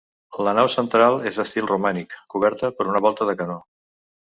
La 0.45 0.53
nau 0.59 0.69
central 0.75 1.17
és 1.33 1.37
d'estil 1.41 1.69
romànic, 1.73 2.17
coberta 2.35 2.73
per 2.81 2.91
una 2.95 3.05
volta 3.09 3.31
de 3.31 3.39
canó. 3.45 3.63